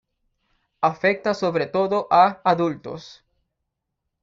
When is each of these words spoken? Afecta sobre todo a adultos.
Afecta 0.81 1.33
sobre 1.35 1.67
todo 1.67 2.07
a 2.09 2.41
adultos. 2.43 3.23